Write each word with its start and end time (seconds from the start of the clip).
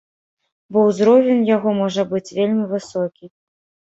Бо 0.77 0.85
ўзровень 0.85 1.43
яго 1.49 1.69
можа 1.81 2.05
быць 2.13 2.33
вельмі 2.39 2.65
высокі. 2.73 3.25